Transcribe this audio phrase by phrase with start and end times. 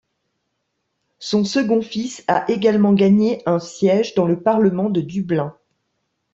[1.19, 5.55] Son second fils a également gagné un siège dans le Parlement de Dublin.